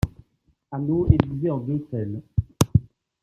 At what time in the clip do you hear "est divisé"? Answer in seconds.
1.11-1.51